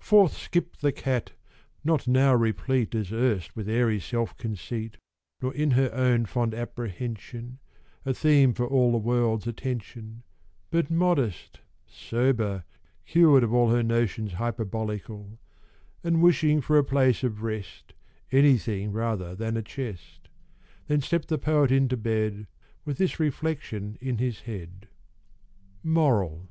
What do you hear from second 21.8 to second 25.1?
bed With this reflection in his head: